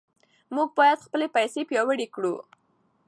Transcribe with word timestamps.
موږ 0.55 0.69
باید 0.79 1.05
خپلې 1.05 1.27
پیسې 1.35 1.61
پیاوړې 1.69 2.07
کړو. 2.15 2.35